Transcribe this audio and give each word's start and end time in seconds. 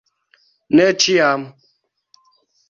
Ne 0.79 0.87
ĉiam. 1.03 1.45